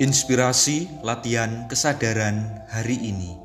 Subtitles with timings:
[0.00, 3.36] Inspirasi latihan kesadaran hari ini.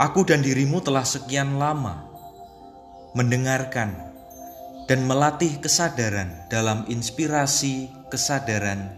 [0.00, 2.08] Aku dan dirimu telah sekian lama
[3.12, 3.92] mendengarkan
[4.88, 8.88] dan melatih kesadaran dalam inspirasi kesadaran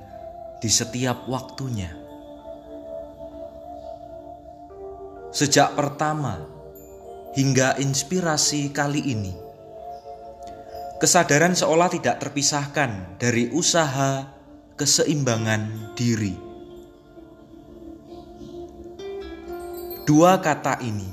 [0.62, 1.90] di setiap waktunya.
[5.34, 6.46] Sejak pertama
[7.34, 9.34] hingga inspirasi kali ini
[11.02, 14.22] Kesadaran seolah tidak terpisahkan dari usaha
[14.78, 16.30] keseimbangan diri.
[20.06, 21.10] Dua kata ini,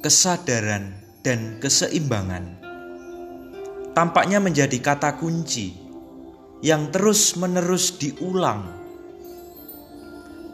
[0.00, 2.56] kesadaran dan keseimbangan,
[3.92, 5.76] tampaknya menjadi kata kunci
[6.64, 8.64] yang terus-menerus diulang,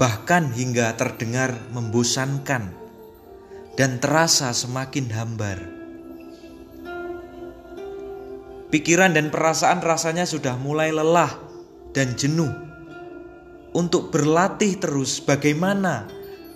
[0.02, 2.74] bahkan hingga terdengar membosankan
[3.78, 5.77] dan terasa semakin hambar.
[8.68, 11.32] Pikiran dan perasaan rasanya sudah mulai lelah
[11.96, 12.52] dan jenuh
[13.72, 16.08] untuk berlatih terus bagaimana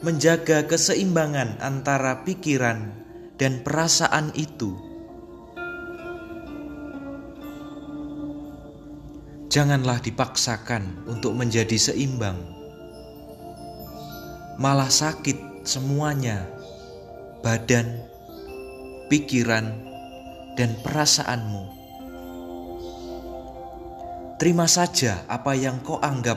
[0.04, 2.92] menjaga keseimbangan antara pikiran
[3.40, 4.76] dan perasaan itu.
[9.52, 12.40] Janganlah dipaksakan untuk menjadi seimbang,
[14.56, 16.48] malah sakit semuanya:
[17.44, 18.00] badan,
[19.12, 19.76] pikiran,
[20.56, 21.81] dan perasaanmu.
[24.42, 26.34] Terima saja apa yang kau anggap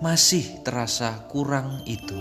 [0.00, 2.16] masih terasa kurang itu.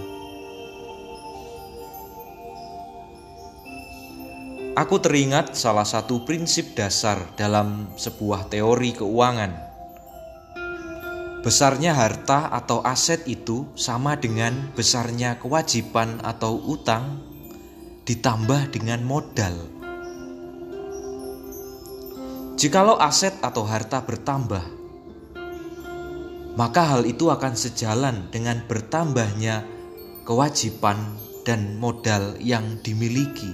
[4.75, 9.55] Aku teringat salah satu prinsip dasar dalam sebuah teori keuangan.
[11.47, 17.23] Besarnya harta atau aset itu sama dengan besarnya kewajiban atau utang
[18.03, 19.72] ditambah dengan modal.
[22.63, 24.63] Jikalau aset atau harta bertambah,
[26.55, 29.67] maka hal itu akan sejalan dengan bertambahnya
[30.23, 30.95] kewajiban
[31.43, 33.51] dan modal yang dimiliki.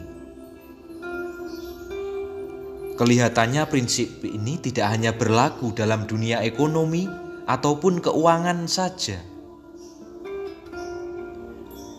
[3.02, 7.09] Kelihatannya prinsip ini tidak hanya berlaku dalam dunia ekonomi
[7.50, 9.25] ataupun keuangan saja.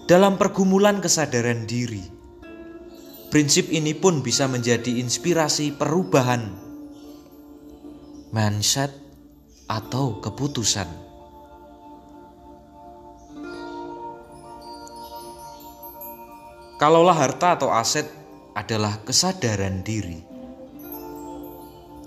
[0.06, 2.06] Dalam pergumulan kesadaran diri,
[3.34, 6.69] prinsip ini pun bisa menjadi inspirasi perubahan
[8.31, 8.95] mindset,
[9.71, 10.87] atau keputusan.
[16.79, 18.09] Kalaulah harta atau aset
[18.57, 20.19] adalah kesadaran diri,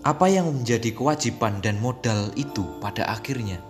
[0.04, 3.64] apa yang menjadi kewajiban dan modal itu pada akhirnya?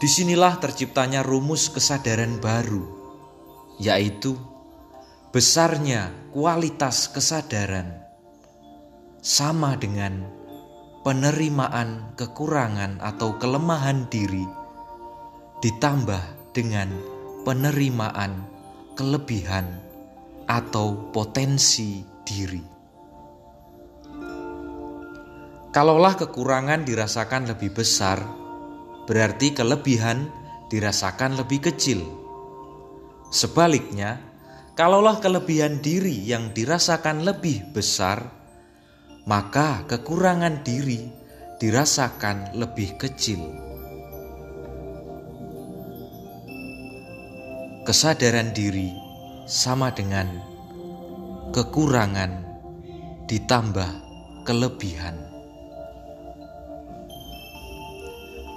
[0.00, 2.84] Di sinilah terciptanya rumus kesadaran baru,
[3.82, 4.36] yaitu
[5.34, 7.99] besarnya kualitas kesadaran
[9.20, 10.24] sama dengan
[11.04, 14.48] penerimaan kekurangan atau kelemahan diri,
[15.60, 16.88] ditambah dengan
[17.44, 18.48] penerimaan
[18.96, 19.80] kelebihan
[20.48, 22.64] atau potensi diri.
[25.70, 28.18] Kalaulah kekurangan dirasakan lebih besar,
[29.06, 30.26] berarti kelebihan
[30.72, 32.02] dirasakan lebih kecil.
[33.30, 34.18] Sebaliknya,
[34.74, 38.39] kalaulah kelebihan diri yang dirasakan lebih besar,
[39.28, 41.04] maka kekurangan diri
[41.60, 43.40] dirasakan lebih kecil.
[47.84, 48.92] Kesadaran diri
[49.44, 50.30] sama dengan
[51.52, 52.32] kekurangan
[53.28, 53.90] ditambah
[54.48, 55.16] kelebihan.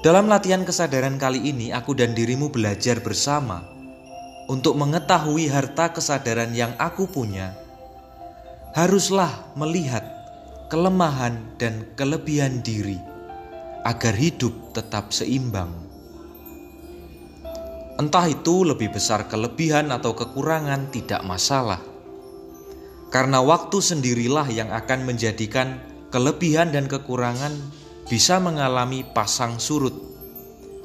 [0.04, 3.64] Dalam latihan kesadaran kali ini, aku dan dirimu belajar bersama
[4.52, 7.56] untuk mengetahui harta kesadaran yang aku punya.
[8.76, 10.23] Haruslah melihat
[10.74, 12.98] kelemahan dan kelebihan diri
[13.86, 15.70] agar hidup tetap seimbang.
[18.02, 21.78] Entah itu lebih besar kelebihan atau kekurangan, tidak masalah,
[23.14, 25.78] karena waktu sendirilah yang akan menjadikan
[26.10, 27.54] kelebihan dan kekurangan
[28.10, 29.94] bisa mengalami pasang surut,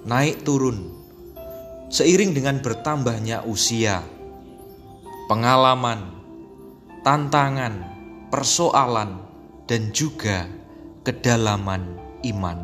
[0.04, 0.84] naik turun,
[1.88, 4.04] seiring dengan bertambahnya usia,
[5.32, 6.12] pengalaman,
[7.00, 7.88] tantangan,
[8.28, 9.24] persoalan,
[9.68, 10.48] dan juga
[11.04, 12.58] kedalaman iman.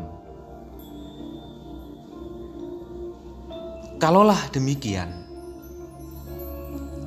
[4.01, 5.07] Kalaulah demikian,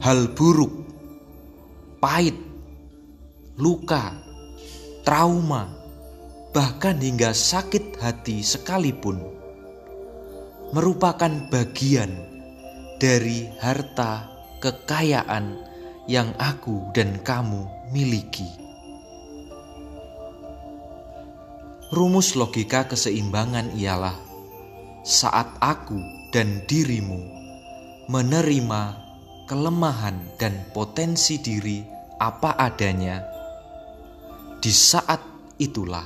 [0.00, 0.72] hal buruk,
[2.00, 2.38] pahit,
[3.58, 4.16] luka,
[5.04, 5.68] trauma,
[6.54, 9.20] bahkan hingga sakit hati sekalipun
[10.72, 12.12] merupakan bagian
[13.02, 14.28] dari harta
[14.62, 15.60] kekayaan
[16.08, 18.67] yang aku dan kamu miliki.
[21.88, 24.12] Rumus logika keseimbangan ialah
[25.08, 25.96] saat aku
[26.28, 27.16] dan dirimu
[28.12, 28.82] menerima
[29.48, 31.80] kelemahan dan potensi diri
[32.20, 33.24] apa adanya,
[34.60, 35.16] di saat
[35.56, 36.04] itulah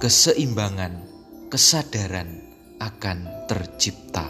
[0.00, 1.04] keseimbangan,
[1.52, 2.40] kesadaran
[2.80, 4.24] akan tercipta.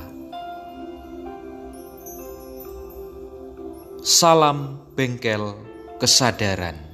[4.02, 5.54] Salam bengkel
[6.02, 6.89] kesadaran.